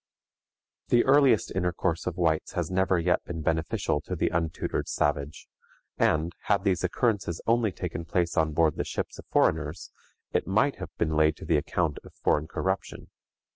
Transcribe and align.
The 0.87 1.05
earliest 1.05 1.51
intercourse 1.53 2.07
of 2.07 2.17
whites 2.17 2.53
has 2.53 2.71
never 2.71 2.97
yet 2.97 3.23
been 3.23 3.43
beneficial 3.43 4.01
to 4.01 4.15
the 4.15 4.29
untutored 4.29 4.87
savage, 4.87 5.47
and, 5.95 6.33
had 6.45 6.63
these 6.63 6.83
occurrences 6.83 7.39
only 7.45 7.71
taken 7.71 8.05
place 8.05 8.35
on 8.35 8.53
board 8.53 8.77
the 8.77 8.83
ships 8.83 9.19
of 9.19 9.27
foreigners, 9.27 9.91
it 10.33 10.47
might 10.47 10.77
have 10.77 10.89
been 10.97 11.15
laid 11.15 11.35
to 11.35 11.45
the 11.45 11.57
account 11.57 11.99
of 12.03 12.15
foreign 12.15 12.47
corruption. 12.47 13.11